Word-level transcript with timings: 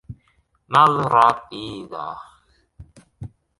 malrapida 0.73 2.03